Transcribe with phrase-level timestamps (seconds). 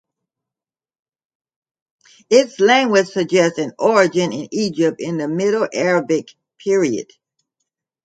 [2.27, 7.13] Its language suggests an origin in Egypt in the Middle Arabic period.